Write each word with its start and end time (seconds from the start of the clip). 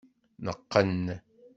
Neqqen. 0.45 1.03